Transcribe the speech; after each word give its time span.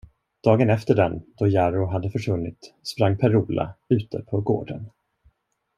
Dagen 0.43 0.69
efter 0.69 0.95
den, 0.95 1.21
då 1.37 1.47
Jarro 1.47 1.85
hade 1.85 2.09
försvunnit, 2.09 2.73
sprang 2.83 3.17
Per 3.17 3.35
Ola 3.35 3.73
ute 3.89 4.19
på 4.21 4.41
gården. 4.41 4.89